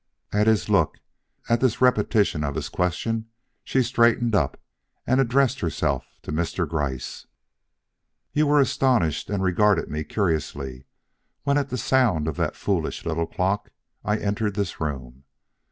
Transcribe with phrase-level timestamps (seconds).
[0.39, 0.97] "_At his look,
[1.47, 3.27] at this repetition of his question,
[3.63, 4.59] she straightened up,
[5.05, 6.67] and addressed herself to Mr.
[6.67, 7.27] Gryce.
[8.33, 10.85] "You were astonished and regarded me curiously
[11.43, 13.69] when at the sound of that foolish little clock
[14.03, 15.25] I entered this room.